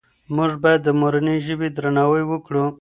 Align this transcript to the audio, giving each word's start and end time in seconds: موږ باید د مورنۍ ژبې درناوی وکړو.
موږ 0.35 0.51
باید 0.63 0.81
د 0.83 0.89
مورنۍ 0.99 1.37
ژبې 1.45 1.67
درناوی 1.75 2.23
وکړو. 2.27 2.65